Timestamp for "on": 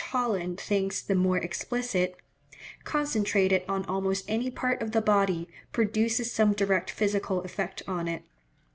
3.69-3.85, 7.87-8.07